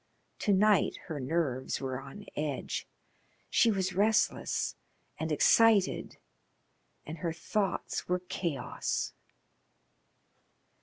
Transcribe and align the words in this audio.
To 0.39 0.51
night 0.51 0.97
her 1.05 1.19
nerves 1.19 1.79
were 1.79 2.01
on 2.01 2.25
edge. 2.35 2.87
She 3.51 3.69
was 3.69 3.93
restless 3.93 4.75
and 5.19 5.31
excited, 5.31 6.17
and 7.05 7.19
her 7.19 7.31
thoughts 7.33 8.09
were 8.09 8.17
chaos. 8.17 9.13